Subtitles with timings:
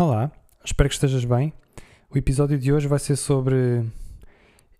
[0.00, 0.32] Olá,
[0.64, 1.52] espero que estejas bem.
[2.10, 3.84] O episódio de hoje vai ser sobre.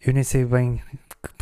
[0.01, 0.83] Eu nem sei bem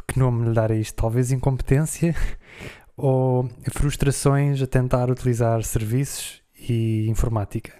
[0.04, 0.96] que, nome lhe dar a isto.
[0.96, 2.12] Talvez incompetência
[2.98, 7.72] ou frustrações a tentar utilizar serviços e informática.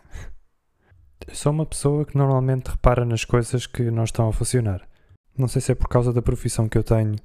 [1.27, 4.89] Eu sou uma pessoa que normalmente repara nas coisas que não estão a funcionar.
[5.37, 7.17] Não sei se é por causa da profissão que eu tenho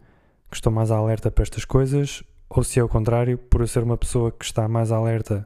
[0.50, 3.84] que estou mais alerta para estas coisas ou se é o contrário, por eu ser
[3.84, 5.46] uma pessoa que está mais alerta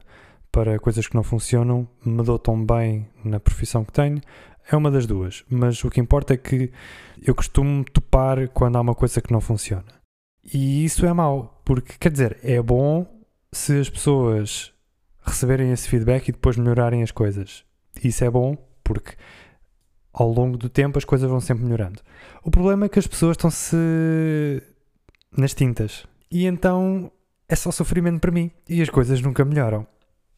[0.58, 4.20] para coisas que não funcionam, me dou tão bem na profissão que tenho.
[4.68, 6.72] É uma das duas, mas o que importa é que
[7.22, 9.84] eu costumo topar quando há uma coisa que não funciona.
[10.52, 13.06] E isso é mau, porque quer dizer, é bom
[13.52, 14.74] se as pessoas
[15.24, 17.64] receberem esse feedback e depois melhorarem as coisas.
[18.02, 19.14] Isso é bom porque
[20.12, 22.02] ao longo do tempo as coisas vão sempre melhorando.
[22.42, 23.76] O problema é que as pessoas estão-se
[25.36, 27.12] nas tintas e então
[27.48, 29.86] é só sofrimento para mim e as coisas nunca melhoram.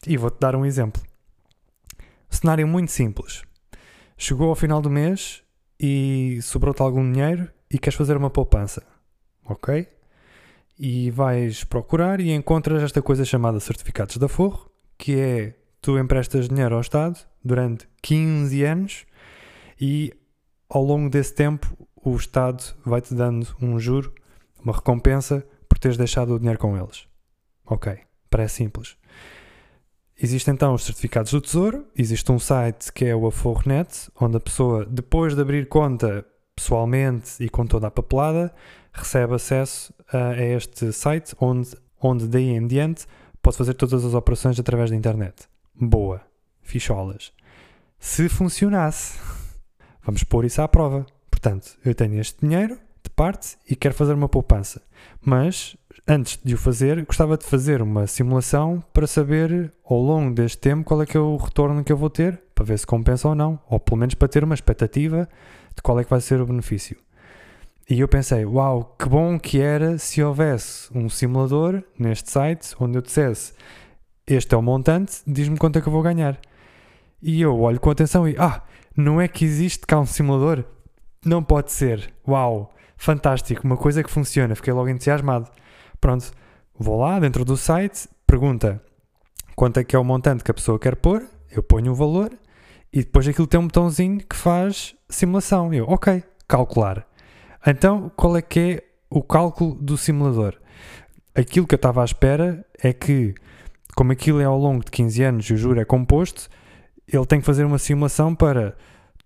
[0.07, 1.01] E vou-te dar um exemplo.
[2.29, 3.43] Cenário muito simples.
[4.17, 5.43] Chegou ao final do mês
[5.79, 8.83] e sobrou-te algum dinheiro e queres fazer uma poupança.
[9.45, 9.87] Ok?
[10.79, 16.47] E vais procurar e encontras esta coisa chamada certificados de aforro, que é tu emprestas
[16.47, 19.05] dinheiro ao Estado durante 15 anos
[19.79, 20.13] e
[20.69, 24.13] ao longo desse tempo o Estado vai-te dando um juro,
[24.63, 27.07] uma recompensa por teres deixado o dinheiro com eles.
[27.65, 27.97] Ok,
[28.29, 29.00] parece simples.
[30.23, 34.39] Existem então os certificados do Tesouro, existe um site que é o Aforronet, onde a
[34.39, 36.23] pessoa, depois de abrir conta
[36.55, 38.53] pessoalmente e com toda a papelada,
[38.93, 43.07] recebe acesso a, este site, onde, onde daí em diante
[43.41, 45.47] pode fazer todas as operações através da internet.
[45.73, 46.21] Boa,
[46.61, 47.33] ficholas.
[47.97, 49.17] Se funcionasse,
[50.05, 51.03] vamos pôr isso à prova.
[51.31, 54.83] Portanto, eu tenho este dinheiro de parte e quero fazer uma poupança,
[55.19, 55.75] mas
[56.07, 60.83] antes de o fazer, gostava de fazer uma simulação para saber ao longo deste tempo
[60.83, 63.35] qual é que é o retorno que eu vou ter, para ver se compensa ou
[63.35, 65.27] não, ou pelo menos para ter uma expectativa
[65.75, 66.97] de qual é que vai ser o benefício.
[67.89, 72.97] E eu pensei, uau, que bom que era se houvesse um simulador neste site onde
[72.97, 73.53] eu dissesse
[74.27, 76.39] este é o montante, diz-me quanto é que eu vou ganhar.
[77.21, 78.61] E eu olho com atenção e, ah,
[78.95, 80.63] não é que existe cá um simulador?
[81.25, 82.13] Não pode ser.
[82.27, 84.55] Uau, fantástico, uma coisa que funciona.
[84.55, 85.49] Fiquei logo entusiasmado.
[86.01, 86.31] Pronto,
[86.77, 88.81] vou lá dentro do site, pergunta
[89.55, 92.31] quanto é que é o montante que a pessoa quer pôr, eu ponho o valor
[92.91, 95.73] e depois aquilo tem um botãozinho que faz simulação.
[95.73, 97.07] Eu, ok, calcular.
[97.65, 100.55] Então, qual é que é o cálculo do simulador?
[101.35, 103.35] Aquilo que eu estava à espera é que,
[103.95, 106.49] como aquilo é ao longo de 15 anos e o juro é composto,
[107.07, 108.75] ele tem que fazer uma simulação para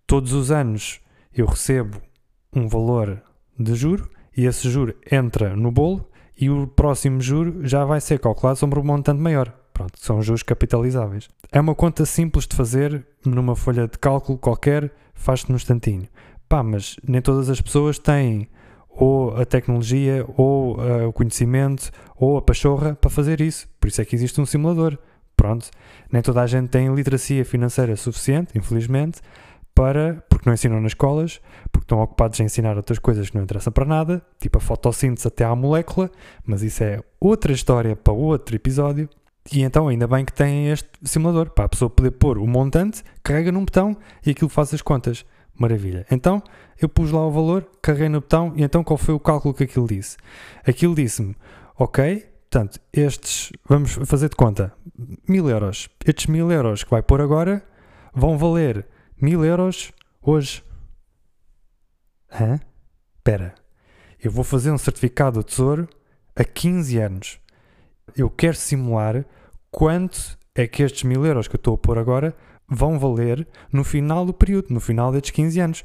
[0.06, 1.00] todos os anos
[1.36, 2.02] eu recebo
[2.54, 3.22] um valor
[3.60, 6.10] de juro e esse juro entra no bolo
[6.40, 9.54] e o próximo juro já vai ser calculado sobre um montante maior.
[9.74, 11.28] Pronto, são juros capitalizáveis.
[11.52, 16.08] É uma conta simples de fazer numa folha de cálculo qualquer, faz-se no instantinho.
[16.48, 18.48] Pá, mas nem todas as pessoas têm
[18.90, 23.68] ou a tecnologia, ou uh, o conhecimento, ou a pachorra para fazer isso.
[23.80, 24.98] Por isso é que existe um simulador.
[25.36, 25.70] Pronto,
[26.10, 29.20] nem toda a gente tem literacia financeira suficiente, infelizmente,
[29.74, 31.42] para, porque não ensinam nas escolas,
[31.86, 35.28] porque estão ocupados em ensinar outras coisas que não interessam para nada, tipo a fotossíntese
[35.28, 36.10] até à molécula,
[36.44, 39.08] mas isso é outra história para outro episódio.
[39.54, 43.04] E então ainda bem que tem este simulador, para a pessoa poder pôr o montante,
[43.22, 45.24] carrega num botão e aquilo faz as contas.
[45.58, 46.06] Maravilha.
[46.10, 46.42] Então
[46.82, 49.64] eu pus lá o valor, carreguei no botão e então qual foi o cálculo que
[49.64, 50.18] aquilo disse?
[50.68, 51.36] Aquilo disse-me,
[51.78, 54.74] ok, portanto, estes, vamos fazer de conta,
[55.30, 55.88] mil euros.
[56.04, 57.64] Estes mil euros que vai pôr agora
[58.12, 58.88] vão valer
[59.22, 60.64] mil euros hoje.
[62.40, 62.60] Hã?
[63.18, 63.56] Espera,
[64.22, 65.88] eu vou fazer um certificado do tesouro
[66.36, 67.40] a 15 anos.
[68.16, 69.26] Eu quero simular
[69.72, 72.36] quanto é que estes mil euros que eu estou a pôr agora
[72.68, 75.84] vão valer no final do período, no final destes 15 anos.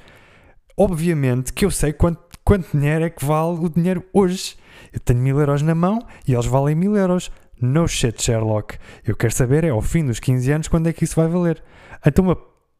[0.76, 4.56] Obviamente que eu sei quanto, quanto dinheiro é que vale o dinheiro hoje.
[4.92, 7.30] Eu tenho mil euros na mão e eles valem mil euros.
[7.60, 8.78] No shit, Sherlock.
[9.04, 11.62] Eu quero saber é ao fim dos 15 anos quando é que isso vai valer.
[12.04, 12.36] Então uma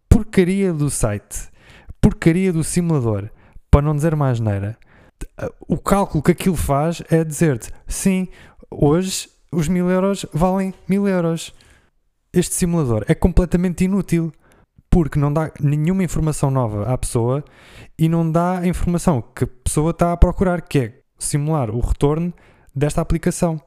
[0.09, 1.51] porcaria do site,
[2.01, 3.31] porcaria do simulador,
[3.71, 4.77] para não dizer mais neira,
[5.69, 8.29] o cálculo que aquilo faz é dizer-te: sim,
[8.71, 11.55] hoje os mil euros valem mil euros.
[12.33, 14.33] Este simulador é completamente inútil
[14.89, 17.45] porque não dá nenhuma informação nova à pessoa
[17.99, 21.81] e não dá a informação que a pessoa está a procurar, que é simular o
[21.81, 22.33] retorno
[22.75, 23.61] desta aplicação.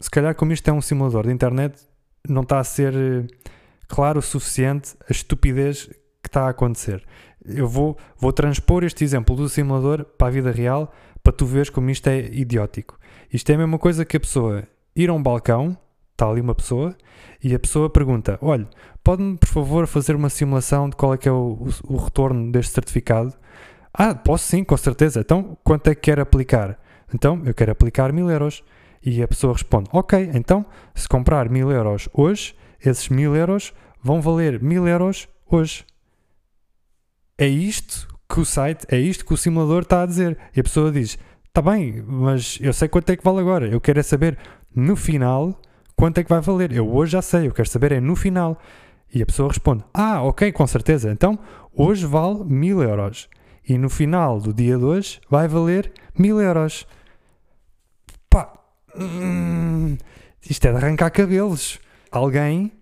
[0.00, 1.80] Se calhar, como isto é um simulador de internet,
[2.28, 3.26] não está a ser eh,
[3.88, 5.86] claro o suficiente a estupidez
[6.22, 7.04] que está a acontecer.
[7.48, 11.70] Eu vou, vou transpor este exemplo do simulador para a vida real para tu veres
[11.70, 12.98] como isto é idiótico.
[13.32, 14.62] Isto é a mesma coisa que a pessoa
[14.94, 15.76] ir a um balcão,
[16.12, 16.96] está ali uma pessoa,
[17.42, 18.68] e a pessoa pergunta: Olha,
[19.02, 22.50] pode-me, por favor, fazer uma simulação de qual é que é o, o, o retorno
[22.50, 23.34] deste certificado?
[23.92, 25.20] Ah, posso sim, com certeza.
[25.20, 26.78] Então, quanto é que quer aplicar?
[27.14, 28.62] Então, eu quero aplicar mil euros.
[29.04, 30.64] E a pessoa responde: Ok, então,
[30.94, 32.54] se comprar mil euros hoje,
[32.84, 33.72] esses mil euros
[34.02, 35.84] vão valer mil euros hoje.
[37.38, 40.38] É isto que o site, é isto que o simulador está a dizer.
[40.54, 43.68] E a pessoa diz: Está bem, mas eu sei quanto é que vale agora.
[43.68, 44.38] Eu quero é saber
[44.74, 45.60] no final
[45.94, 46.72] quanto é que vai valer.
[46.72, 48.58] Eu hoje já sei, eu quero saber é no final.
[49.12, 51.10] E a pessoa responde: Ah, ok, com certeza.
[51.10, 51.38] Então
[51.74, 53.28] hoje vale mil euros.
[53.68, 56.86] E no final do dia de hoje vai valer mil euros.
[58.30, 58.52] Pá,
[58.96, 59.96] hum,
[60.48, 61.80] isto é de arrancar cabelos.
[62.10, 62.72] Alguém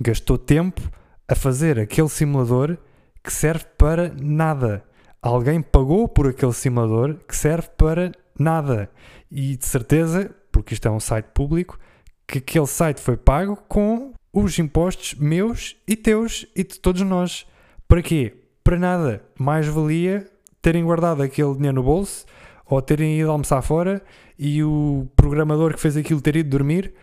[0.00, 0.80] gastou tempo
[1.28, 2.78] a fazer aquele simulador
[3.22, 4.84] que serve para nada.
[5.22, 8.90] Alguém pagou por aquele simulador que serve para nada.
[9.30, 11.78] E de certeza, porque isto é um site público,
[12.26, 17.46] que aquele site foi pago com os impostos meus e teus e de todos nós.
[17.86, 18.34] Para quê?
[18.62, 19.22] Para nada.
[19.38, 20.26] Mais valia
[20.62, 22.24] terem guardado aquele dinheiro no bolso
[22.66, 24.02] ou terem ido almoçar fora
[24.38, 26.94] e o programador que fez aquilo ter ido dormir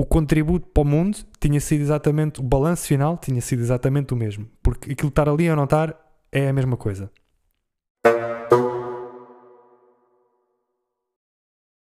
[0.00, 4.16] o contributo para o mundo tinha sido exatamente, o balanço final tinha sido exatamente o
[4.16, 4.48] mesmo.
[4.62, 5.94] Porque aquilo estar ali ou não estar
[6.32, 7.10] é a mesma coisa.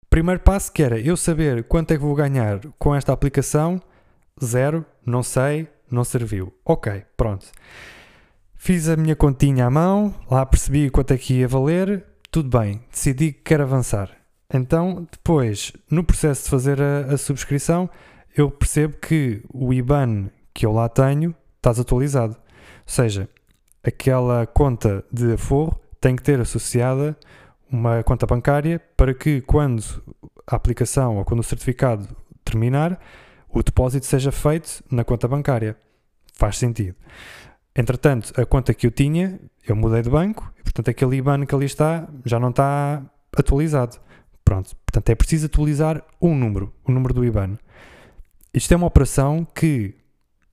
[0.09, 3.81] Primeiro passo que era eu saber quanto é que vou ganhar com esta aplicação,
[4.43, 6.53] zero, não sei, não serviu.
[6.65, 7.47] Ok, pronto.
[8.53, 12.83] Fiz a minha continha à mão, lá percebi quanto é que ia valer, tudo bem,
[12.91, 14.11] decidi que quero avançar.
[14.53, 17.89] Então, depois, no processo de fazer a, a subscrição,
[18.35, 22.33] eu percebo que o IBAN que eu lá tenho está desatualizado.
[22.35, 23.29] Ou seja,
[23.83, 27.17] aquela conta de aforro tem que ter associada
[27.71, 29.83] uma conta bancária para que quando
[30.47, 32.07] a aplicação ou quando o certificado
[32.43, 32.99] terminar,
[33.49, 35.77] o depósito seja feito na conta bancária.
[36.33, 36.95] Faz sentido.
[37.75, 41.53] Entretanto, a conta que eu tinha, eu mudei de banco e, portanto, aquele IBAN que
[41.53, 43.03] ali está já não está
[43.37, 43.97] atualizado.
[44.43, 47.57] Pronto, portanto, é preciso atualizar um número, o número do IBAN.
[48.53, 49.93] Isto é uma operação que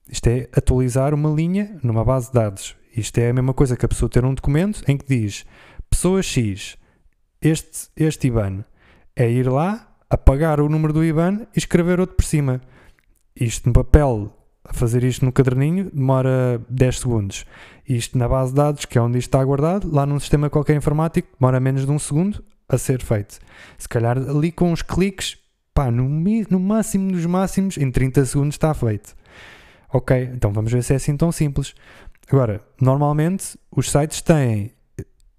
[0.09, 2.75] isto é atualizar uma linha numa base de dados.
[2.95, 5.45] Isto é a mesma coisa que a pessoa ter um documento em que diz
[5.89, 6.77] pessoa X,
[7.41, 8.63] este, este IBAN,
[9.15, 12.61] é ir lá, apagar o número do IBAN e escrever outro por cima.
[13.35, 14.31] Isto no papel,
[14.63, 17.45] a fazer isto no caderninho, demora 10 segundos.
[17.87, 20.75] Isto na base de dados, que é onde isto está guardado, lá num sistema qualquer
[20.75, 23.39] informático, demora menos de um segundo a ser feito.
[23.77, 25.37] Se calhar ali com uns cliques,
[25.77, 26.09] pá, no,
[26.49, 29.15] no máximo dos máximos, em 30 segundos está feito.
[29.93, 31.75] Ok, então vamos ver se é assim tão simples.
[32.27, 34.71] Agora, normalmente os sites têm,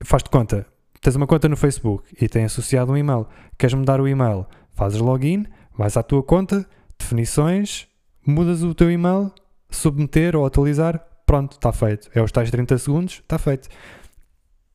[0.05, 0.65] faz-te conta,
[1.01, 3.27] tens uma conta no Facebook e tem associado um e-mail.
[3.59, 4.47] Queres mudar o e-mail?
[4.77, 5.45] Fazes login,
[5.77, 6.65] vais à tua conta,
[6.97, 7.89] definições,
[8.25, 9.33] mudas o teu e-mail,
[9.69, 12.09] submeter ou atualizar, pronto, está feito.
[12.15, 13.69] É os tais 30 segundos, está feito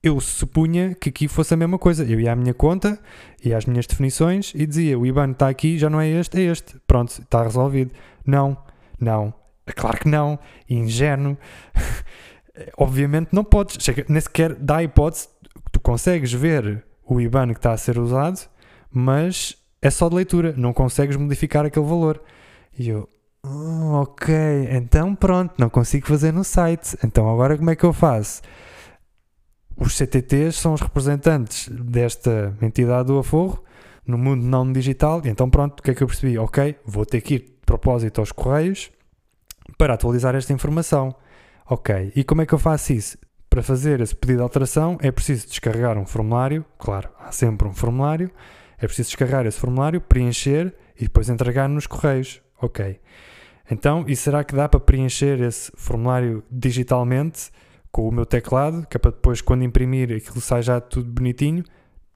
[0.04, 2.04] eu supunha que aqui fosse a mesma coisa.
[2.04, 3.00] Eu ia à minha conta,
[3.44, 6.42] ia às minhas definições e dizia: o IBAN está aqui, já não é este, é
[6.52, 6.76] este.
[6.86, 7.94] Pronto, está resolvido.
[8.26, 8.58] Não,
[9.00, 9.34] não.
[9.66, 10.38] É claro que não.
[10.70, 11.38] Ingênuo.
[12.78, 13.78] Obviamente não podes.
[13.80, 15.30] Chega, nem sequer dá a hipótese.
[15.72, 18.42] Tu consegues ver o IBAN que está a ser usado,
[18.92, 20.54] mas é só de leitura.
[20.58, 22.22] Não consegues modificar aquele valor.
[22.78, 23.08] E eu.
[23.46, 24.34] Oh, ok,
[24.72, 26.98] então pronto, não consigo fazer no site.
[27.04, 28.42] Então agora como é que eu faço?
[29.76, 33.64] Os CTTs são os representantes desta entidade do aforro
[34.06, 35.22] no mundo não digital.
[35.24, 36.38] E então, pronto, o que é que eu percebi?
[36.38, 38.92] Ok, vou ter que ir de propósito aos correios
[39.78, 41.16] para atualizar esta informação.
[41.70, 43.18] Ok, e como é que eu faço isso?
[43.50, 47.74] Para fazer esse pedido de alteração é preciso descarregar um formulário, claro, há sempre um
[47.74, 48.30] formulário,
[48.78, 52.42] é preciso descarregar esse formulário, preencher e depois entregar nos correios.
[52.62, 53.00] Ok.
[53.70, 57.50] Então, e será que dá para preencher esse formulário digitalmente?
[57.94, 61.64] Com o meu teclado, que é para depois, quando imprimir, aquilo sai já tudo bonitinho.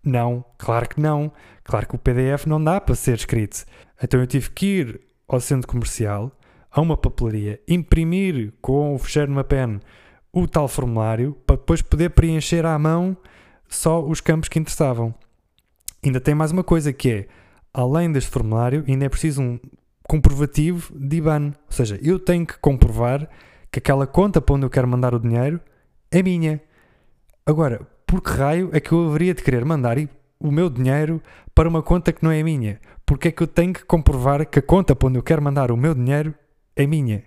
[0.04, 1.32] Não, claro que não.
[1.64, 3.64] Claro que o PDF não dá para ser escrito.
[4.02, 6.32] Então eu tive que ir ao centro comercial,
[6.72, 9.80] a uma papelaria, imprimir com o fecheiro numa pen
[10.34, 13.16] o tal formulário para depois poder preencher à mão
[13.70, 15.14] só os campos que interessavam.
[16.04, 17.28] Ainda tem mais uma coisa que é,
[17.72, 19.60] além deste formulário, ainda é preciso um
[20.08, 21.54] comprovativo de IBAN.
[21.68, 23.30] Ou seja, eu tenho que comprovar
[23.72, 25.60] que aquela conta para onde eu quero mandar o dinheiro
[26.12, 26.62] é minha.
[27.46, 29.98] Agora, por que raio é que eu haveria de querer mandar
[30.40, 31.22] o meu dinheiro
[31.54, 32.80] para uma conta que não é minha?
[33.06, 35.72] Porque é que eu tenho que comprovar que a conta para onde eu quero mandar
[35.72, 36.34] o meu dinheiro
[36.76, 37.24] é minha?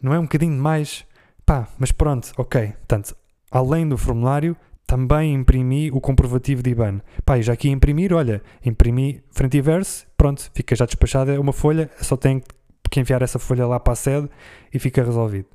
[0.00, 1.04] Não é um bocadinho demais?
[1.44, 2.68] Pá, mas pronto, ok.
[2.68, 3.16] Portanto,
[3.50, 7.00] além do formulário, também imprimi o comprovativo de IBAN.
[7.24, 11.38] Pá, e já aqui imprimir, olha, imprimi frente e verso, pronto, fica já despachada, é
[11.38, 14.28] uma folha, só tenho que que enviar essa folha lá para a sede
[14.72, 15.46] e fica resolvido.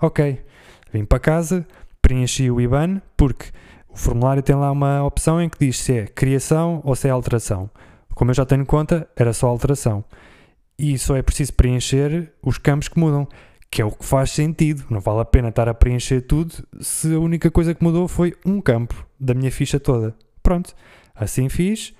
[0.00, 0.40] Ok,
[0.92, 1.66] vim para casa,
[2.04, 3.46] preenchi o IBAN, porque
[3.88, 7.10] o formulário tem lá uma opção em que diz se é criação ou se é
[7.10, 7.70] alteração.
[8.14, 10.04] Como eu já tenho conta, era só alteração.
[10.78, 13.26] E só é preciso preencher os campos que mudam,
[13.70, 14.84] que é o que faz sentido.
[14.90, 18.34] Não vale a pena estar a preencher tudo se a única coisa que mudou foi
[18.44, 20.14] um campo da minha ficha toda.
[20.42, 20.74] Pronto,
[21.14, 21.94] assim fiz.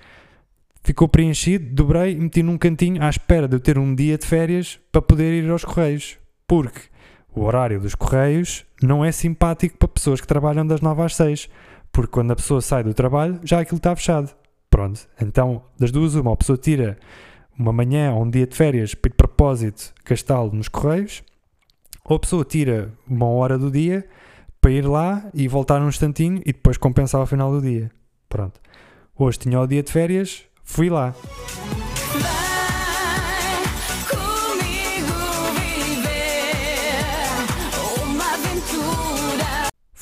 [0.82, 4.26] Ficou preenchido, dobrei e meti num cantinho à espera de eu ter um dia de
[4.26, 6.18] férias para poder ir aos Correios.
[6.46, 6.92] Porque
[7.34, 11.48] o horário dos Correios não é simpático para pessoas que trabalham das 9 às 6.
[11.92, 14.34] Porque quando a pessoa sai do trabalho, já aquilo está fechado.
[14.68, 16.98] Pronto, então das duas, uma, a pessoa tira
[17.56, 21.22] uma manhã ou um dia de férias para de propósito gastá-lo nos Correios,
[22.04, 24.04] ou a pessoa tira uma hora do dia
[24.60, 27.90] para ir lá e voltar um instantinho e depois compensar ao final do dia.
[28.28, 28.60] Pronto.
[29.16, 31.14] Hoje tinha o dia de férias, fui lá.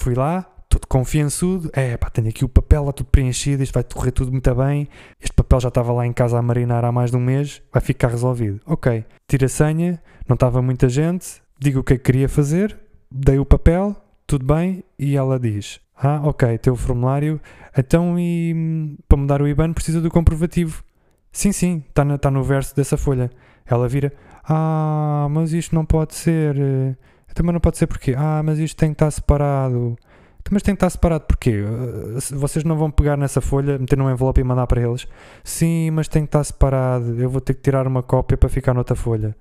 [0.03, 1.71] Fui lá, todo confiançudo.
[1.73, 4.89] É, pá, tenho aqui o papel lá tudo preenchido, isto vai correr tudo muito bem.
[5.21, 7.81] Este papel já estava lá em casa a marinar há mais de um mês, vai
[7.81, 8.61] ficar resolvido.
[8.67, 12.77] Ok, tira a senha, não estava muita gente, digo o que é que queria fazer,
[13.09, 13.95] dei o papel,
[14.27, 17.41] tudo bem, e ela diz: Ah, ok, teu formulário,
[17.79, 20.83] então e para mudar o IBAN precisa do comprovativo.
[21.31, 23.31] Sim, sim, está tá no verso dessa folha.
[23.65, 26.57] Ela vira: Ah, mas isto não pode ser.
[27.35, 29.97] Também não pode ser porque Ah, mas isto tem que estar separado.
[30.51, 31.63] Mas tem que estar separado porquê?
[31.65, 35.07] Eh, Vocês não vão pegar nessa folha, meter num envelope e mandar para eles?
[35.45, 37.21] Sim, mas tem que estar separado.
[37.21, 39.37] Eu vou ter que tirar uma cópia para ficar noutra folha.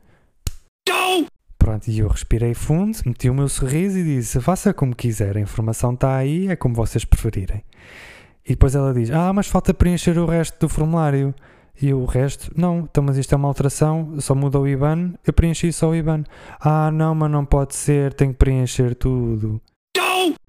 [1.57, 5.39] Pronto, e eu respirei fundo, meti o meu sorriso e disse: faça como quiser, a
[5.39, 7.63] informação está aí, é como vocês preferirem.
[8.45, 11.33] E depois ela diz: Ah, mas falta preencher o resto do formulário.
[11.81, 15.33] E o resto, não, então, mas isto é uma alteração, só muda o IBAN, eu
[15.33, 16.23] preenchi só o IBAN.
[16.59, 19.59] Ah, não, mas não pode ser, tenho que preencher tudo.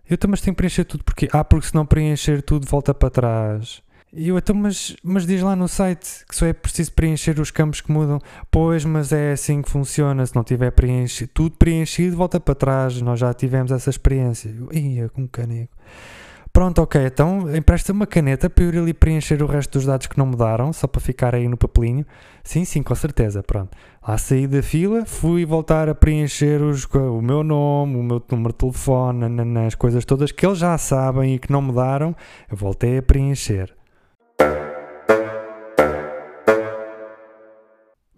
[0.09, 3.09] Eu também tenho que preencher tudo porque Ah, porque se não preencher tudo volta para
[3.09, 3.83] trás.
[4.13, 7.51] E eu então, mas, mas diz lá no site que só é preciso preencher os
[7.51, 8.19] campos que mudam.
[8.51, 10.27] Pois, mas é assim que funciona.
[10.27, 13.01] Se não tiver preenchido, tudo preenchido, volta para trás.
[13.01, 14.55] Nós já tivemos essa experiência.
[14.71, 15.75] Ia, com caneco.
[16.53, 20.07] Pronto, ok, então empresta uma caneta para eu ir ali preencher o resto dos dados
[20.07, 22.05] que não mudaram, só para ficar aí no papelinho.
[22.45, 23.75] Sim, sim, com certeza, pronto.
[24.07, 28.53] Lá saí da fila, fui voltar a preencher os, o meu nome, o meu número
[28.53, 29.25] de telefone,
[29.67, 32.15] as coisas todas que eles já sabem e que não mudaram,
[32.51, 33.75] eu voltei a preencher.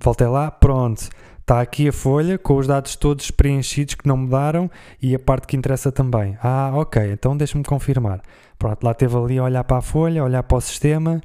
[0.01, 1.09] Voltei lá, pronto.
[1.45, 4.71] Está aqui a folha com os dados todos preenchidos que não mudaram
[5.03, 6.39] e a parte que interessa também.
[6.43, 8.23] Ah, ok, então deixa-me confirmar.
[8.59, 11.21] Pronto, lá teve ali a olhar para a folha, olhar para o sistema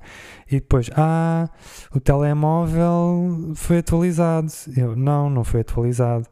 [0.51, 1.47] e depois, ah,
[1.95, 4.51] o telemóvel foi atualizado.
[4.75, 6.25] Eu, não, não foi atualizado.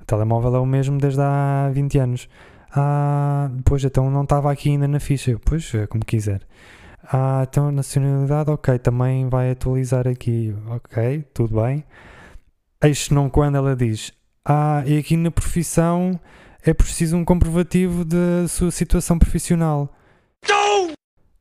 [0.00, 2.28] O telemóvel é o mesmo desde há 20 anos.
[2.72, 5.32] Ah, pois então não estava aqui ainda na ficha.
[5.32, 6.42] Eu, pois, é como quiser.
[7.12, 10.54] Ah, então nacionalidade, ok, também vai atualizar aqui.
[10.68, 11.84] Ok, tudo bem.
[12.82, 14.12] Eis não quando ela diz:
[14.44, 16.18] Ah, e aqui na profissão
[16.64, 19.88] é preciso um comprovativo da sua situação profissional.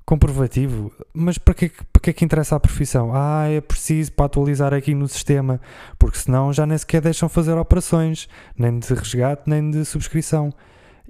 [0.05, 0.91] Comprovativo?
[1.13, 3.11] Mas para que, para que é que interessa a profissão?
[3.13, 5.59] Ah, é preciso para atualizar aqui no sistema,
[5.97, 10.53] porque senão já nem sequer deixam fazer operações, nem de resgate, nem de subscrição.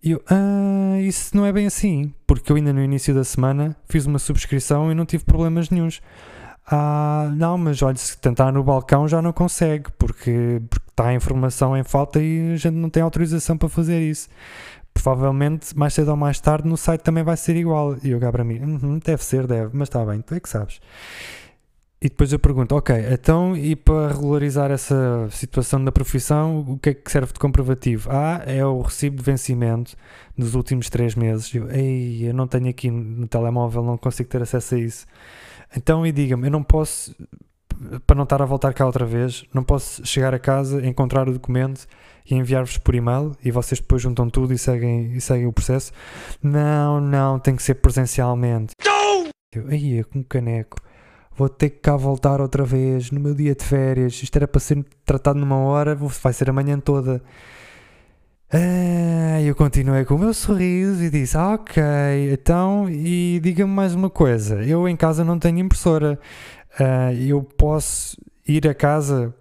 [0.03, 3.75] E eu, ah, isso não é bem assim, porque eu ainda no início da semana
[3.89, 6.01] fiz uma subscrição e não tive problemas nenhuns.
[6.65, 11.13] Ah, não, mas olha, se tentar no balcão já não consegue, porque, porque está a
[11.13, 14.29] informação em falta e a gente não tem autorização para fazer isso.
[14.93, 17.95] Provavelmente, mais cedo ou mais tarde, no site também vai ser igual.
[18.03, 20.49] E eu cá para mim, "Uhum, deve ser, deve, mas está bem, tu é que
[20.49, 20.79] sabes.
[22.03, 26.89] E depois eu pergunto, ok, então e para regularizar essa situação da profissão, o que
[26.89, 28.09] é que serve de comprovativo?
[28.11, 29.95] Ah, é o recibo de vencimento
[30.35, 31.53] dos últimos três meses.
[31.53, 35.05] Eu, ei, eu não tenho aqui no telemóvel, não consigo ter acesso a isso.
[35.75, 37.15] Então, e diga-me, eu não posso,
[38.05, 41.33] para não estar a voltar cá outra vez, não posso chegar a casa, encontrar o
[41.33, 41.87] documento
[42.29, 45.91] e enviar-vos por e-mail e vocês depois juntam tudo e seguem, e seguem o processo?
[46.41, 48.73] Não, não, tem que ser presencialmente.
[49.53, 50.77] Eu, aí, com um caneco.
[51.35, 54.21] Vou ter que cá voltar outra vez no meu dia de férias.
[54.21, 57.21] Isto era para ser tratado numa hora, vai ser a manhã toda.
[58.53, 61.81] Ah, eu continuei com o meu sorriso e disse: "Ah, Ok,
[62.33, 66.19] então, e diga-me mais uma coisa: eu em casa não tenho impressora.
[66.79, 68.17] Ah, eu posso
[68.47, 69.33] ir a casa,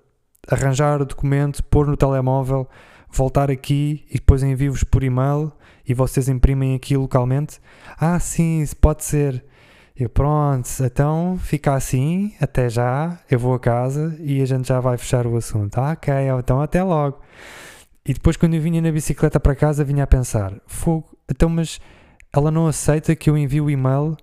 [0.49, 2.69] arranjar o documento, pôr no telemóvel,
[3.11, 5.53] voltar aqui e depois envio-vos por e-mail
[5.87, 7.61] e vocês imprimem aqui localmente?
[7.99, 9.45] Ah, sim, isso pode ser.
[9.97, 14.81] Eu, pronto, então fica assim, até já, eu vou a casa e a gente já
[14.81, 15.79] vai fechar o assunto.
[15.79, 17.21] Ah, ok, então até logo.
[18.05, 21.81] E depois, quando eu vinha na bicicleta para casa, vinha a pensar: fogo, então, mas
[22.33, 24.17] ela não aceita que eu envie o e-mail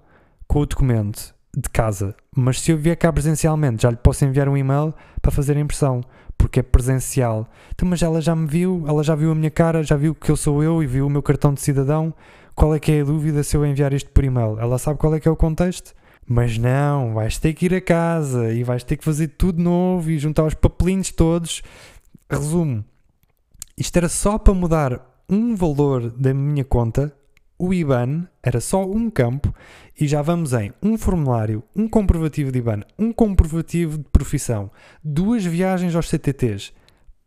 [0.47, 2.15] com o documento de casa.
[2.35, 5.59] Mas se eu vier cá presencialmente, já lhe posso enviar um e-mail para fazer a
[5.59, 6.01] impressão,
[6.37, 7.47] porque é presencial.
[7.73, 10.29] Então, mas ela já me viu, ela já viu a minha cara, já viu que
[10.29, 12.13] eu sou eu e viu o meu cartão de cidadão.
[12.55, 14.59] Qual é que é a dúvida se eu enviar isto por e-mail?
[14.59, 15.93] Ela sabe qual é que é o contexto?
[16.25, 20.09] Mas não, vais ter que ir a casa e vais ter que fazer tudo novo
[20.09, 21.61] e juntar os papelinhos todos.
[22.29, 22.83] Resumo:
[23.77, 27.15] isto era só para mudar um valor da minha conta.
[27.59, 29.53] O IBAN era só um campo
[29.99, 34.71] e já vamos em um formulário, um comprovativo de IBAN, um comprovativo de profissão,
[35.03, 36.73] duas viagens aos CTTs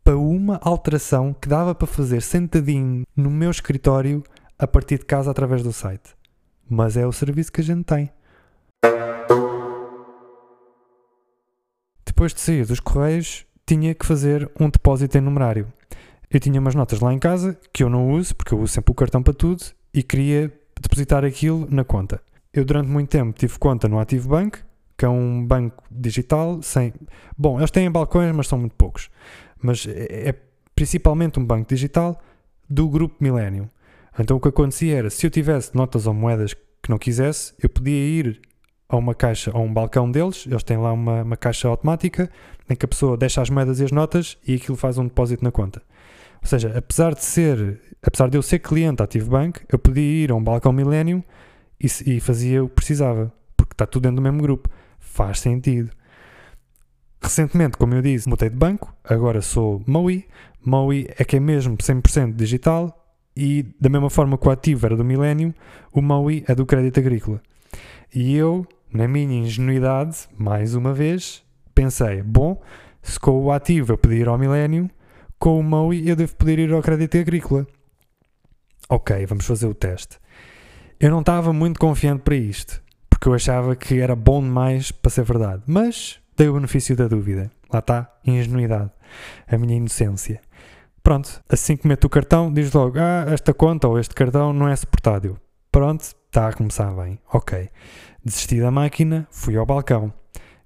[0.03, 4.21] para uma alteração que dava para fazer sentadinho no meu escritório
[4.59, 6.15] a partir de casa através do site.
[6.69, 8.11] Mas é o serviço que a gente tem.
[12.05, 15.71] Depois de sair dos correios, tinha que fazer um depósito em numerário.
[16.33, 18.91] Eu tinha umas notas lá em casa que eu não uso, porque eu uso sempre
[18.91, 22.21] o cartão para tudo, e queria depositar aquilo na conta.
[22.53, 24.59] Eu durante muito tempo tive conta no Ativo Bank,
[24.97, 26.93] que é um banco digital sem.
[27.37, 29.09] Bom, eles têm balcões, mas são muito poucos.
[29.61, 30.35] Mas é, é
[30.73, 32.17] principalmente um banco digital
[32.69, 33.67] do grupo Millennium.
[34.17, 37.67] Então o que acontecia era, se eu tivesse notas ou moedas que não quisesse, eu
[37.67, 38.41] podia ir
[38.87, 42.29] a uma caixa, a um balcão deles, eles têm lá uma, uma caixa automática,
[42.69, 45.43] em que a pessoa deixa as moedas e as notas e aquilo faz um depósito
[45.43, 45.81] na conta.
[46.41, 50.31] Ou seja, apesar de ser, apesar de eu ser cliente Ativo Bank, eu podia ir
[50.31, 51.23] a um balcão Millennium
[51.79, 54.69] e, e fazia o que precisava, porque está tudo dentro do mesmo grupo.
[54.99, 55.91] Faz sentido.
[57.21, 60.25] Recentemente, como eu disse, mudei de banco, agora sou MOI.
[60.65, 62.97] MOI é que é mesmo 100% digital
[63.35, 65.53] e da mesma forma que o ativo era do Millennium,
[65.93, 67.41] o MOI é do Crédito Agrícola.
[68.13, 71.43] E eu, na minha ingenuidade, mais uma vez,
[71.73, 72.61] pensei, bom,
[73.01, 74.89] se com o ativo eu podia ir ao Millennium,
[75.41, 77.65] com o MOI eu devo poder ir ao Crédito Agrícola.
[78.87, 80.19] Ok, vamos fazer o teste.
[80.99, 85.09] Eu não estava muito confiante para isto, porque eu achava que era bom demais para
[85.09, 87.49] ser verdade, mas dei o benefício da dúvida.
[87.73, 88.91] Lá está, ingenuidade,
[89.47, 90.39] a minha inocência.
[91.01, 94.67] Pronto, assim que meto o cartão, diz logo: Ah, esta conta ou este cartão não
[94.67, 95.25] é suportado.
[95.25, 95.37] Eu,
[95.71, 97.17] Pronto, está a começar bem.
[97.33, 97.67] Ok.
[98.23, 100.13] Desisti da máquina, fui ao balcão.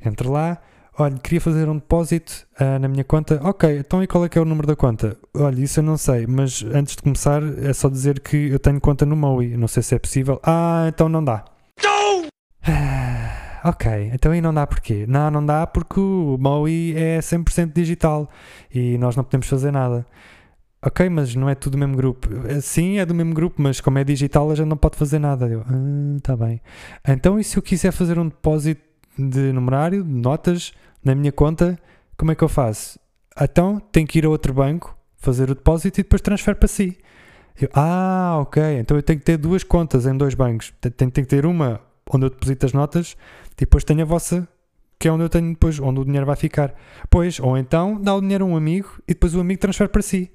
[0.05, 0.61] Entre lá,
[0.97, 3.39] olha, queria fazer um depósito ah, na minha conta.
[3.43, 5.17] Ok, então e qual é que é o número da conta?
[5.33, 8.79] Olha, isso eu não sei, mas antes de começar é só dizer que eu tenho
[8.79, 9.57] conta no MOI.
[9.57, 10.39] Não sei se é possível.
[10.43, 11.45] Ah, então não dá.
[12.67, 13.05] Ah,
[13.67, 15.05] Ok, então aí não dá porquê?
[15.07, 18.29] Não, não dá porque o MOI é 100% digital
[18.71, 20.05] e nós não podemos fazer nada.
[20.85, 22.29] Ok, mas não é tudo do mesmo grupo.
[22.47, 25.17] Eh, Sim, é do mesmo grupo, mas como é digital a gente não pode fazer
[25.17, 25.47] nada.
[25.47, 26.61] Eu, ah, tá bem.
[27.07, 28.83] Então e se eu quiser fazer um depósito
[29.17, 30.73] de numerário, de notas,
[31.03, 31.77] na minha conta,
[32.17, 32.99] como é que eu faço?
[33.39, 36.97] Então tenho que ir a outro banco, fazer o depósito e depois transfere para si.
[37.59, 40.73] Eu, ah, ok, então eu tenho que ter duas contas em dois bancos.
[40.81, 41.79] Te- Tenho, tenho que ter uma
[42.11, 43.15] onde eu deposito as notas
[43.53, 44.47] e depois tenho a vossa,
[44.99, 46.73] que é onde eu tenho depois, onde o dinheiro vai ficar.
[47.09, 50.01] Pois, ou então dá o dinheiro a um amigo e depois o amigo transfere para
[50.01, 50.31] si,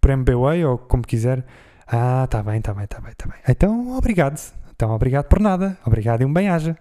[0.00, 1.44] por MBWay ou como quiser.
[1.86, 3.38] Ah, tá bem, tá bem, tá bem, tá bem.
[3.48, 4.40] Então, obrigado.
[4.74, 5.78] Então, obrigado por nada.
[5.86, 6.76] Obrigado e um bem-aja.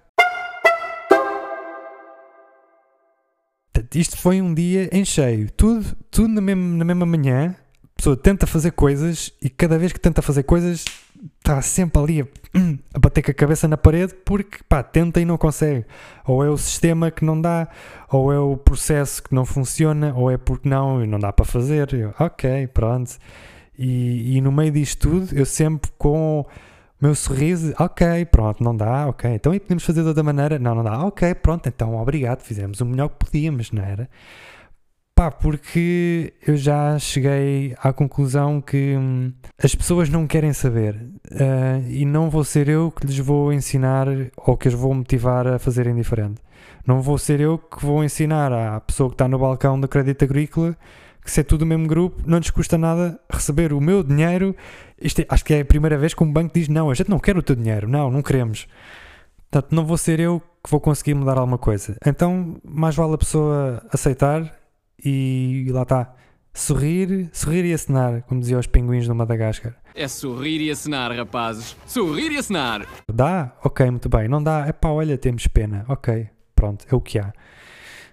[3.84, 5.52] Portanto, Isto foi um dia em cheio.
[5.52, 7.56] Tudo, tudo na, mesma, na mesma manhã.
[7.84, 10.84] A pessoa tenta fazer coisas e cada vez que tenta fazer coisas
[11.40, 12.26] está sempre ali a,
[12.94, 15.86] a bater com a cabeça na parede porque pá, tenta e não consegue.
[16.26, 17.68] Ou é o sistema que não dá,
[18.10, 21.94] ou é o processo que não funciona, ou é porque não, não dá para fazer.
[21.94, 23.18] Eu, ok, pronto.
[23.78, 26.46] E, e no meio disto tudo, eu sempre com
[27.04, 29.30] meu sorriso, ok, pronto, não dá, ok.
[29.34, 30.58] Então e podemos fazer de outra maneira?
[30.58, 34.10] Não, não dá, ok, pronto, então obrigado, fizemos o melhor que podíamos, não era?
[35.14, 40.98] Pá, porque eu já cheguei à conclusão que hum, as pessoas não querem saber
[41.34, 45.46] ah, e não vou ser eu que lhes vou ensinar ou que as vou motivar
[45.46, 46.42] a fazerem diferente.
[46.88, 50.24] Não vou ser eu que vou ensinar à pessoa que está no balcão da Crédito
[50.24, 50.76] Agrícola
[51.24, 54.56] que se é tudo o mesmo grupo, não lhes custa nada receber o meu dinheiro.
[55.02, 57.10] Isto é- acho que é a primeira vez que um banco diz: Não, a gente
[57.10, 58.68] não quer o teu dinheiro, não, não queremos.
[59.50, 61.96] Portanto, não vou ser eu que vou conseguir mudar alguma coisa.
[62.06, 64.52] Então, mais vale a pessoa aceitar
[65.04, 66.14] e lá está.
[66.56, 69.76] Sorrir, sorrir e acenar, como diziam os pinguins do Madagascar.
[69.96, 71.76] É sorrir e acenar, rapazes.
[71.88, 72.86] Sorrir e acenar.
[73.12, 73.54] Dá?
[73.64, 74.28] Ok, muito bem.
[74.28, 74.68] Não dá?
[74.68, 75.84] Epá, olha, temos pena.
[75.88, 77.34] Ok, pronto, é o que há.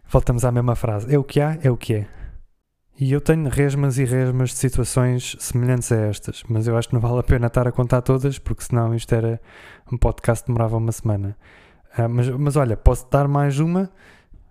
[0.09, 1.15] Voltamos à mesma frase.
[1.15, 2.07] É o que há, é o que é.
[3.01, 6.95] E eu tenho resmas e resmas de situações semelhantes a estas, mas eu acho que
[6.95, 9.41] não vale a pena estar a contar todas, porque senão isto era
[9.91, 11.35] um podcast que demorava uma semana.
[11.97, 13.91] Ah, mas, mas olha, posso dar mais uma.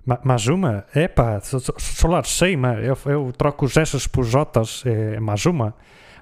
[0.05, 0.83] Ma- Mais uma?
[0.95, 2.73] É pá, sou, sou, sou lá de cima.
[2.75, 4.83] Eu, eu troco os S's por J's.
[4.85, 5.75] É mais uma.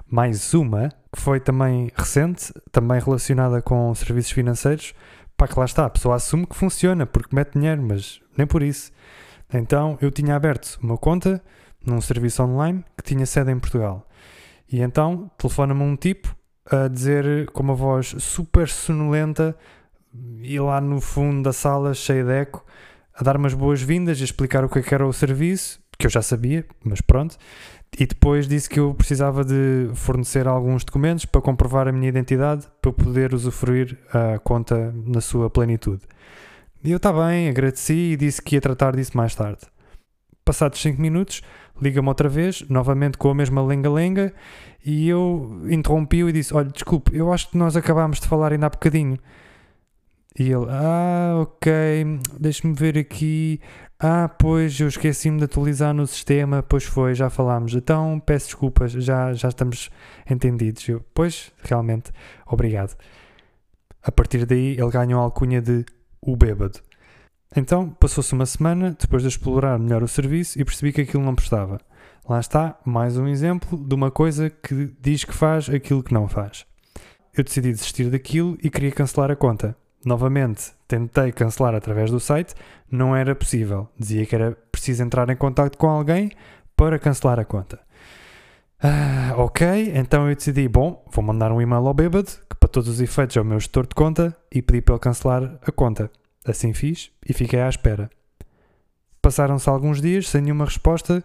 [0.09, 4.93] Mais uma, que foi também recente, também relacionada com serviços financeiros.
[5.37, 8.61] Pá, que lá está, a pessoa assume que funciona porque mete dinheiro, mas nem por
[8.61, 8.91] isso.
[9.53, 11.41] Então eu tinha aberto uma conta
[11.87, 14.07] num serviço online que tinha sede em Portugal.
[14.71, 16.35] E então telefona-me um tipo
[16.69, 19.55] a dizer com uma voz super sonolenta
[20.41, 22.65] e lá no fundo da sala, cheia de eco,
[23.13, 26.11] a dar umas boas-vindas e explicar o que é que era o serviço, que eu
[26.11, 27.37] já sabia, mas pronto.
[27.97, 32.67] E depois disse que eu precisava de fornecer alguns documentos para comprovar a minha identidade
[32.81, 36.01] para poder usufruir a conta na sua plenitude.
[36.83, 39.61] E eu está bem, agradeci e disse que ia tratar disso mais tarde.
[40.45, 41.41] Passados 5 minutos,
[41.81, 44.33] liga-me outra vez, novamente com a mesma lenga-lenga,
[44.85, 48.67] e eu interrompi-o e disse: Olha, desculpe, eu acho que nós acabámos de falar ainda
[48.67, 49.17] há bocadinho.
[50.39, 51.71] E ele: Ah, ok,
[52.39, 53.59] deixa-me ver aqui.
[53.99, 56.61] Ah, pois eu esqueci-me de atualizar no sistema.
[56.61, 57.73] Pois foi, já falámos.
[57.73, 59.89] Então peço desculpas, já, já estamos
[60.29, 60.87] entendidos.
[60.87, 62.11] Eu, pois, realmente,
[62.45, 62.95] obrigado.
[64.03, 65.83] A partir daí, ele ganhou a alcunha de
[66.21, 66.79] o bêbado.
[67.55, 71.35] Então, passou-se uma semana depois de explorar melhor o serviço e percebi que aquilo não
[71.35, 71.79] prestava.
[72.27, 76.27] Lá está, mais um exemplo de uma coisa que diz que faz aquilo que não
[76.27, 76.65] faz.
[77.33, 79.75] Eu decidi desistir daquilo e queria cancelar a conta.
[80.03, 82.53] Novamente, tentei cancelar através do site,
[82.91, 83.89] não era possível.
[83.97, 86.31] Dizia que era preciso entrar em contato com alguém
[86.75, 87.79] para cancelar a conta.
[88.81, 92.87] Ah, ok, então eu decidi, bom, vou mandar um e-mail ao bêbado, que para todos
[92.87, 96.11] os efeitos é o meu gestor de conta, e pedi para ele cancelar a conta.
[96.47, 98.09] Assim fiz e fiquei à espera.
[99.21, 101.23] Passaram-se alguns dias sem nenhuma resposta,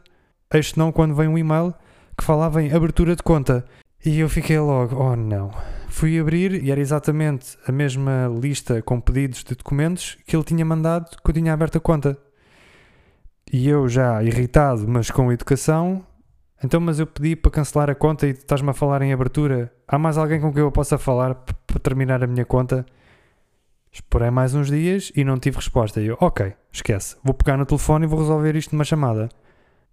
[0.52, 1.72] eis não quando vem um e-mail
[2.18, 3.64] que falava em abertura de conta.
[4.04, 5.52] E eu fiquei logo, oh não.
[5.88, 10.64] Fui abrir e era exatamente a mesma lista com pedidos de documentos que ele tinha
[10.64, 12.18] mandado que eu tinha aberto a conta.
[13.52, 16.04] E eu já irritado, mas com educação,
[16.64, 19.72] então, mas eu pedi para cancelar a conta e estás-me a falar em abertura.
[19.86, 22.86] Há mais alguém com quem eu possa falar para terminar a minha conta?
[23.92, 26.00] Esperei mais uns dias e não tive resposta.
[26.00, 27.14] E eu, ok, esquece.
[27.22, 29.28] Vou pegar no telefone e vou resolver isto numa chamada.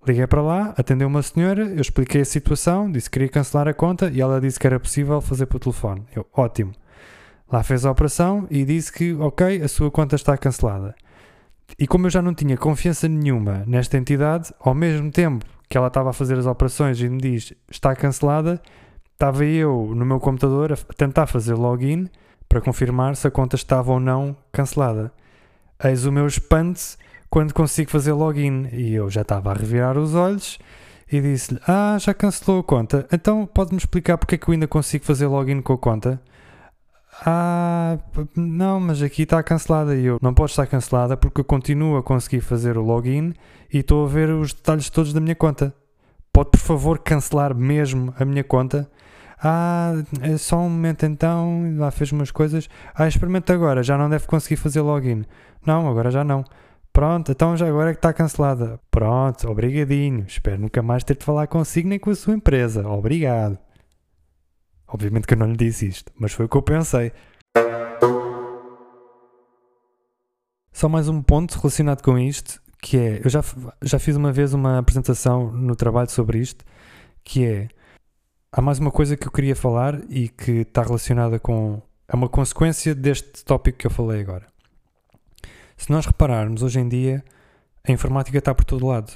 [0.08, 3.74] Liguei para lá, atendeu uma senhora, eu expliquei a situação, disse que queria cancelar a
[3.74, 6.06] conta e ela disse que era possível fazer por telefone.
[6.16, 6.72] Eu, ótimo.
[7.52, 10.96] Lá fez a operação e disse que, ok, a sua conta está cancelada.
[11.78, 15.88] E como eu já não tinha confiança nenhuma nesta entidade, ao mesmo tempo que ela
[15.88, 18.62] estava a fazer as operações e me diz está cancelada,
[19.12, 22.08] estava eu no meu computador a tentar fazer login
[22.50, 25.14] para confirmar se a conta estava ou não cancelada.
[25.82, 26.82] Eis o meu espanto
[27.30, 30.58] quando consigo fazer login e eu já estava a revirar os olhos
[31.12, 34.68] e disse-lhe: Ah, já cancelou a conta, então pode-me explicar porque é que eu ainda
[34.68, 36.22] consigo fazer login com a conta?
[37.26, 37.98] Ah,
[38.36, 42.04] não, mas aqui está cancelada e eu não pode estar cancelada porque eu continuo a
[42.04, 43.34] conseguir fazer o login
[43.72, 45.74] e estou a ver os detalhes todos da minha conta.
[46.32, 48.90] Pode por favor cancelar mesmo a minha conta?
[49.42, 52.70] Ah, é só um momento então, lá fez umas coisas.
[52.94, 55.24] Ah, experimenta agora, já não deve conseguir fazer login.
[55.66, 56.44] Não, agora já não.
[56.92, 58.80] Pronto, então já agora é que está cancelada.
[58.92, 60.26] Pronto, obrigadinho.
[60.28, 62.88] Espero nunca mais ter de falar consigo nem com a sua empresa.
[62.88, 63.58] Obrigado.
[64.88, 67.12] Obviamente que eu não lhe disse isto, mas foi o que eu pensei.
[70.74, 73.44] Só mais um ponto relacionado com isto, que é, eu já,
[73.82, 76.66] já fiz uma vez uma apresentação no trabalho sobre isto,
[77.24, 77.70] que é,
[78.52, 82.30] há mais uma coisa que eu queria falar e que está relacionada com, é uma
[82.30, 84.48] consequência deste tópico que eu falei agora.
[85.78, 87.24] Se nós repararmos, hoje em dia,
[87.88, 89.14] a informática está por todo lado.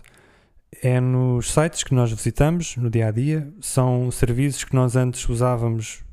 [0.81, 5.27] É nos sites que nós visitamos no dia a dia, são serviços que nós antes
[5.27, 6.03] usávamos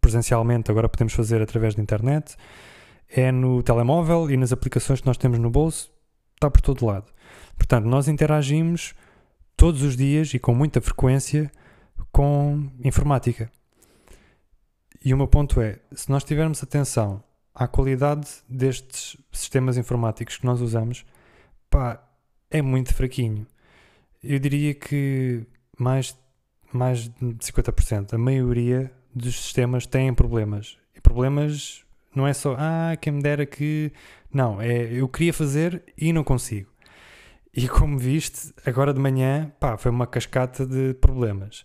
[0.00, 2.36] presencialmente, agora podemos fazer através da internet.
[3.08, 5.90] É no telemóvel e nas aplicações que nós temos no bolso,
[6.34, 7.06] está por todo lado.
[7.56, 8.94] Portanto, nós interagimos
[9.56, 11.50] todos os dias e com muita frequência
[12.14, 13.50] com informática.
[15.04, 17.22] E o meu ponto é: se nós tivermos atenção
[17.52, 21.04] à qualidade destes sistemas informáticos que nós usamos,
[21.68, 22.00] pá,
[22.48, 23.44] é muito fraquinho.
[24.22, 25.44] Eu diria que
[25.76, 26.16] mais,
[26.72, 30.78] mais de 50%, a maioria dos sistemas têm problemas.
[30.94, 33.92] E problemas não é só, ah, quem me dera que.
[34.32, 36.70] Não, é eu queria fazer e não consigo.
[37.52, 41.64] E como viste, agora de manhã, pá, foi uma cascata de problemas.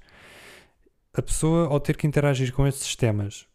[1.11, 3.47] A pessoa, ao ter que interagir com estes sistemas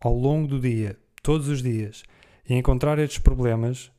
[0.00, 2.02] ao longo do dia, todos os dias,
[2.46, 3.90] e encontrar estes problemas,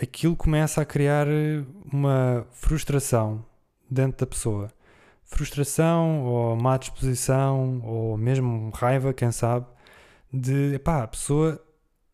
[0.00, 3.44] aquilo começa a criar eh, uma frustração
[3.90, 4.70] dentro da pessoa.
[5.24, 9.66] Frustração ou má disposição ou mesmo raiva, quem sabe,
[10.32, 11.64] de pá, a pessoa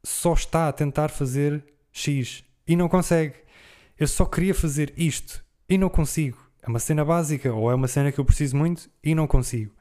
[0.04, 3.34] só está a tentar fazer X e não consegue.
[3.98, 6.41] Eu só queria fazer isto e não consigo.
[6.62, 9.74] É uma cena básica ou é uma cena que eu preciso muito e não consigo.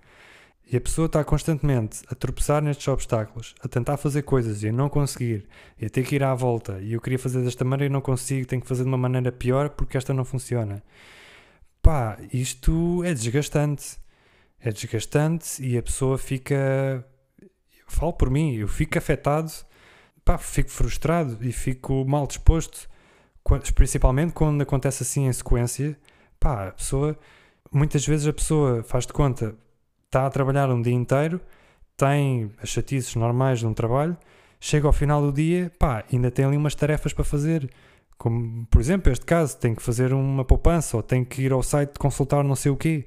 [0.71, 4.71] E a pessoa está constantemente a tropeçar nestes obstáculos, a tentar fazer coisas e a
[4.71, 5.45] não conseguir,
[5.77, 6.79] e a ter que ir à volta.
[6.79, 9.31] E eu queria fazer desta maneira e não consigo, tenho que fazer de uma maneira
[9.31, 10.81] pior porque esta não funciona.
[11.81, 13.97] Pá, isto é desgastante.
[14.59, 17.05] É desgastante e a pessoa fica.
[17.87, 19.51] Falo por mim, eu fico afetado,
[20.23, 22.87] pá, fico frustrado e fico mal disposto,
[23.75, 25.97] principalmente quando acontece assim em sequência.
[26.41, 27.15] Pá, a pessoa.
[27.71, 29.55] Muitas vezes a pessoa faz de conta,
[30.07, 31.39] está a trabalhar um dia inteiro,
[31.95, 34.17] tem as chatices normais de um trabalho,
[34.59, 37.69] chega ao final do dia, pá, ainda tem ali umas tarefas para fazer.
[38.17, 41.61] Como, por exemplo, este caso, tem que fazer uma poupança ou tem que ir ao
[41.61, 43.05] site consultar não sei o quê.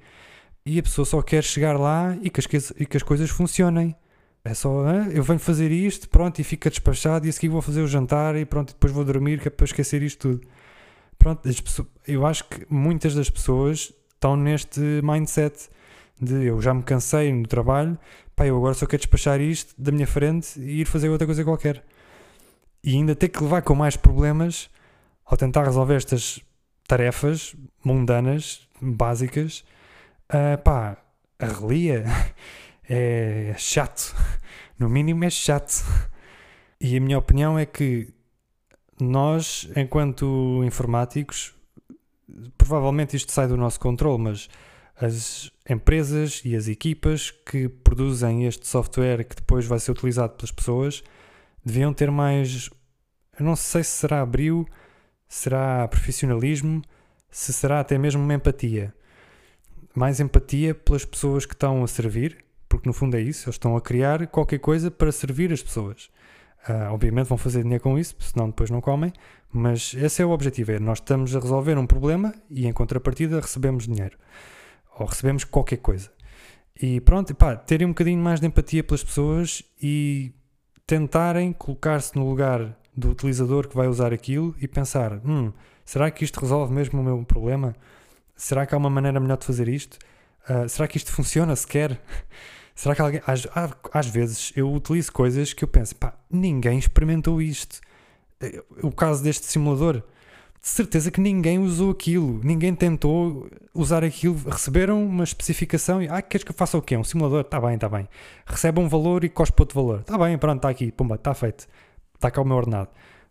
[0.64, 3.96] E a pessoa só quer chegar lá e que as, e que as coisas funcionem.
[4.44, 7.62] É só, "Ah, eu venho fazer isto, pronto, e fica despachado, e a seguir vou
[7.62, 10.46] fazer o jantar e pronto, e depois vou dormir, que é para esquecer isto tudo.
[11.24, 15.70] Pronto, as pessoas- eu acho que muitas das pessoas estão neste mindset
[16.20, 17.98] de eu já me cansei no trabalho,
[18.36, 21.42] pá, eu agora só quero despachar isto da minha frente e ir fazer outra coisa
[21.42, 21.82] qualquer.
[22.82, 24.68] E ainda ter que levar com mais problemas
[25.24, 26.40] ao tentar resolver estas
[26.86, 29.64] tarefas mundanas, básicas,
[30.28, 30.98] ah, pá,
[31.38, 32.04] a relia
[32.86, 34.14] é chato.
[34.78, 35.86] No mínimo é chato.
[36.78, 38.12] E a minha opinião é que
[39.00, 41.54] nós, enquanto informáticos,
[42.56, 44.48] provavelmente isto sai do nosso controle, mas
[44.96, 50.52] as empresas e as equipas que produzem este software que depois vai ser utilizado pelas
[50.52, 51.02] pessoas
[51.64, 52.70] deviam ter mais.
[53.38, 54.66] Eu não sei se será abril,
[55.26, 56.82] será profissionalismo,
[57.30, 58.94] se será até mesmo uma empatia.
[59.94, 63.76] Mais empatia pelas pessoas que estão a servir, porque no fundo é isso, eles estão
[63.76, 66.10] a criar qualquer coisa para servir as pessoas.
[66.66, 69.12] Ah, obviamente vão fazer dinheiro com isso, senão depois não comem,
[69.52, 73.40] mas esse é o objetivo: é nós estamos a resolver um problema e em contrapartida
[73.40, 74.16] recebemos dinheiro
[74.98, 76.10] ou recebemos qualquer coisa.
[76.80, 80.32] E pronto, pá, terem um bocadinho mais de empatia pelas pessoas e
[80.86, 85.52] tentarem colocar-se no lugar do utilizador que vai usar aquilo e pensar: hum,
[85.84, 87.74] será que isto resolve mesmo o meu problema?
[88.36, 89.98] Será que há uma maneira melhor de fazer isto?
[90.48, 92.00] Ah, será que isto funciona sequer?
[92.74, 93.20] Será que alguém.
[93.26, 93.46] Às,
[93.92, 97.80] às vezes eu utilizo coisas que eu penso: pá, ninguém experimentou isto.
[98.40, 100.02] Eh, O caso deste simulador,
[100.60, 104.36] de certeza que ninguém usou aquilo, ninguém tentou usar aquilo.
[104.48, 106.96] Receberam uma especificação e, ah, queres que eu faça o quê?
[106.96, 107.42] Um simulador?
[107.42, 108.08] Está bem, está bem.
[108.44, 110.00] Recebe um valor e cospe outro valor.
[110.00, 111.66] Está bem, pronto, está aqui, pumba, está feito.
[112.14, 112.88] Está cá o meu ordenado.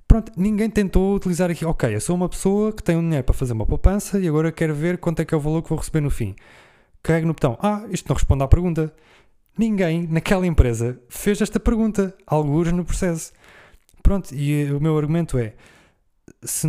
[0.07, 1.65] Pronto, ninguém tentou utilizar aqui.
[1.65, 4.51] Ok, eu sou uma pessoa que tem um dinheiro para fazer uma poupança e agora
[4.51, 6.35] quero ver quanto é que é o valor que vou receber no fim.
[7.01, 7.57] Carrego no botão.
[7.61, 8.93] Ah, isto não responde à pergunta.
[9.57, 13.31] Ninguém naquela empresa fez esta pergunta, alguns no processo.
[14.01, 15.53] Pronto, e eh, o meu argumento é:
[16.43, 16.67] se,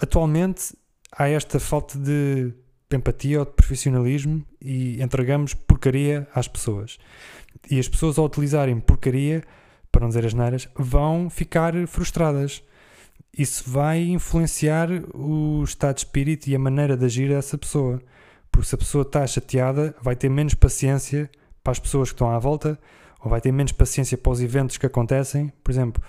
[0.00, 0.74] atualmente
[1.12, 2.52] há esta falta de
[2.92, 6.98] empatia ou de profissionalismo e entregamos porcaria às pessoas.
[7.70, 9.42] E as pessoas, ao utilizarem porcaria,
[9.90, 12.62] para não dizer as neiras, vão ficar frustradas.
[13.36, 18.00] Isso vai influenciar o estado de espírito e a maneira de agir dessa pessoa.
[18.50, 21.30] Porque se a pessoa está chateada, vai ter menos paciência
[21.64, 22.78] para as pessoas que estão à volta,
[23.20, 25.50] ou vai ter menos paciência para os eventos que acontecem.
[25.64, 26.02] Por exemplo,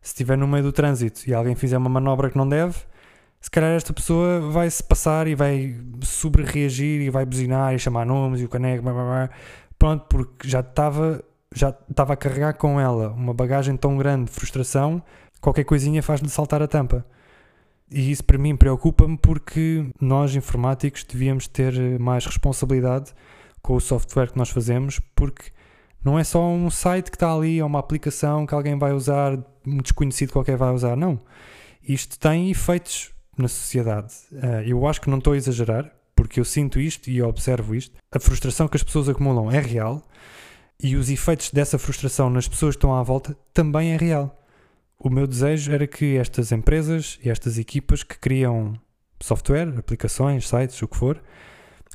[0.00, 2.78] se estiver no meio do trânsito e alguém fizer uma manobra que não deve,
[3.40, 8.06] se calhar esta pessoa vai se passar e vai sobre-reagir e vai buzinar e chamar
[8.06, 9.30] nomes e o caneco, blá, blá, blá.
[9.78, 14.30] pronto, porque já estava já estava a carregar com ela uma bagagem tão grande de
[14.30, 15.02] frustração,
[15.40, 17.04] qualquer coisinha faz-lhe saltar a tampa.
[17.90, 23.12] E isso para mim preocupa-me porque nós informáticos devíamos ter mais responsabilidade
[23.62, 25.50] com o software que nós fazemos, porque
[26.04, 29.38] não é só um site que está ali, ou uma aplicação que alguém vai usar,
[29.66, 31.20] um desconhecido qualquer vai usar, não.
[31.82, 34.14] Isto tem efeitos na sociedade.
[34.42, 37.96] Ah, eu acho que não estou a exagerar, porque eu sinto isto e observo isto.
[38.12, 40.02] A frustração que as pessoas acumulam é real
[40.82, 44.36] e os efeitos dessa frustração nas pessoas que estão à volta também é real.
[44.98, 48.74] O meu desejo era que estas empresas e estas equipas que criam
[49.20, 51.22] software, aplicações, sites, o que for,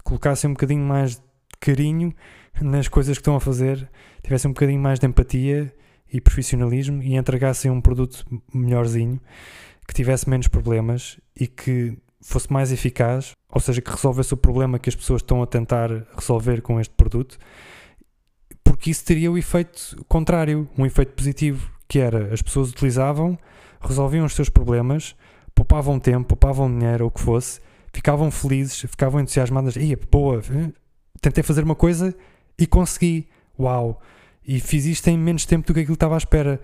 [0.03, 1.21] colocassem um bocadinho mais
[1.65, 2.13] carinho
[2.61, 3.89] nas coisas que estão a fazer,
[4.21, 5.73] tivessem um bocadinho mais de empatia
[6.11, 8.23] e profissionalismo e entregassem um produto
[8.53, 9.19] melhorzinho,
[9.87, 14.79] que tivesse menos problemas e que fosse mais eficaz, ou seja, que resolvesse o problema
[14.79, 17.37] que as pessoas estão a tentar resolver com este produto,
[18.63, 23.37] porque isso teria o efeito contrário, um efeito positivo, que era as pessoas utilizavam,
[23.81, 25.15] resolviam os seus problemas,
[25.53, 27.59] poupavam tempo, poupavam dinheiro, ou o que fosse,
[27.93, 30.41] ficavam felizes, ficavam entusiasmadas, ia, boa,
[31.21, 32.15] tentei fazer uma coisa
[32.57, 33.27] e consegui,
[33.59, 34.01] uau,
[34.47, 36.61] e fiz isto em menos tempo do que aquilo que estava à espera.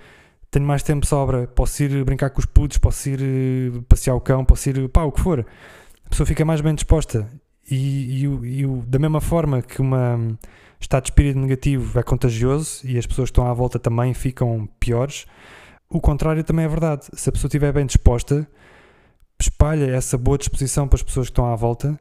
[0.50, 4.22] tenho mais tempo sobra, posso ir brincar com os putos, posso ir eh, passear o
[4.22, 5.46] cão, posso ir pá, o que for.
[6.06, 7.28] A pessoa fica mais bem disposta.
[7.70, 10.38] E, e e da mesma forma que uma um,
[10.80, 14.68] estado de espírito negativo é contagioso e as pessoas que estão à volta também ficam
[14.80, 15.26] piores,
[15.90, 17.08] o contrário também é verdade.
[17.14, 18.48] Se a pessoa estiver bem disposta,
[19.40, 22.00] espalha essa boa disposição para as pessoas que estão à volta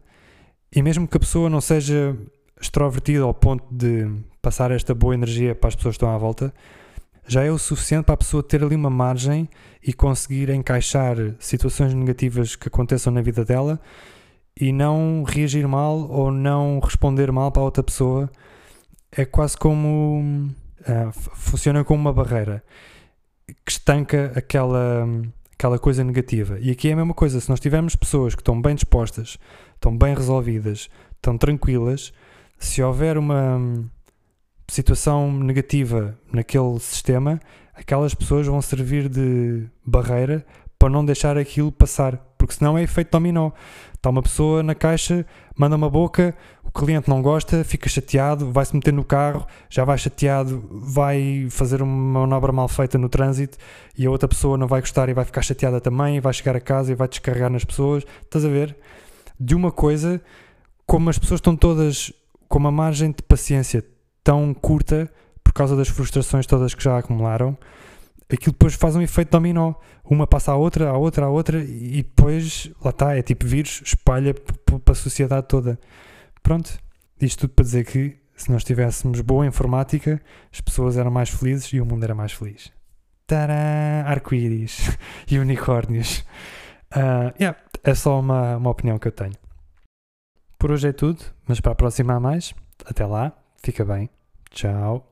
[0.74, 2.16] e mesmo que a pessoa não seja
[2.60, 4.06] extrovertida ao ponto de
[4.42, 6.52] passar esta boa energia para as pessoas que estão à volta,
[7.26, 9.48] já é o suficiente para a pessoa ter ali uma margem
[9.82, 13.80] e conseguir encaixar situações negativas que aconteçam na vida dela
[14.58, 18.28] e não reagir mal ou não responder mal para a outra pessoa.
[19.12, 20.50] É quase como.
[20.84, 22.62] f- funciona como uma barreira
[23.64, 25.06] que estanca aquela,
[25.52, 26.58] aquela coisa negativa.
[26.60, 27.40] E aqui é a mesma coisa.
[27.40, 29.38] Se nós tivermos pessoas que estão bem dispostas,
[29.74, 32.12] estão bem resolvidas, estão tranquilas,
[32.60, 33.88] se houver uma hum,
[34.68, 37.40] situação negativa naquele sistema,
[37.74, 40.44] aquelas pessoas vão servir de barreira
[40.78, 43.50] para não deixar aquilo passar, porque senão é efeito dominó.
[43.94, 48.64] Está uma pessoa na caixa, manda uma boca, o cliente não gosta, fica chateado, vai
[48.64, 53.58] se meter no carro, já vai chateado, vai fazer uma manobra mal feita no trânsito
[53.96, 56.56] e a outra pessoa não vai gostar e vai ficar chateada também, e vai chegar
[56.56, 58.04] a casa e vai descarregar nas pessoas.
[58.22, 58.76] Estás a ver?
[59.38, 60.20] De uma coisa,
[60.86, 62.12] como as pessoas estão todas
[62.50, 63.82] com uma margem de paciência
[64.24, 65.08] tão curta
[65.42, 67.56] por causa das frustrações todas que já acumularam,
[68.28, 69.74] aquilo depois faz um efeito dominó.
[70.04, 73.80] Uma passa à outra, à outra, à outra, e depois, lá está, é tipo vírus,
[73.84, 75.78] espalha para a sociedade toda.
[76.42, 76.76] Pronto,
[77.20, 80.20] isto tudo para dizer que se nós tivéssemos boa informática,
[80.52, 82.72] as pessoas eram mais felizes e o mundo era mais feliz.
[83.28, 84.02] Tadã!
[84.04, 84.98] Arco-íris
[85.30, 86.24] e unicórnios.
[86.90, 89.49] Ah, yeah, é só uma, uma opinião que eu tenho.
[90.60, 92.54] Por hoje é tudo, mas para a próxima há mais.
[92.84, 94.10] Até lá, fica bem.
[94.50, 95.09] Tchau.